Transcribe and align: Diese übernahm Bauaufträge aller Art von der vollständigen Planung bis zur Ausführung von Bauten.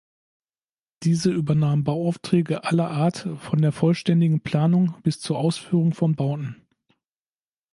Diese 1.03 1.29
übernahm 1.31 1.83
Bauaufträge 1.83 2.63
aller 2.63 2.89
Art 2.89 3.29
von 3.41 3.61
der 3.61 3.71
vollständigen 3.71 4.41
Planung 4.41 4.95
bis 5.03 5.19
zur 5.19 5.37
Ausführung 5.37 5.93
von 5.93 6.15
Bauten. 6.15 6.59